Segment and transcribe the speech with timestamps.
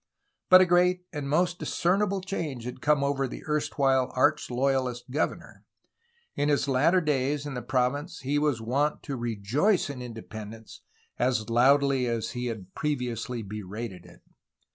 [0.49, 5.63] But a great and most discernible change had come over the erstwhile arch loyafist governor.
[6.35, 10.81] In his latter days in the province he was wont to '^rejoice" in independence
[11.19, 14.21] as loudly as he had previously berated it.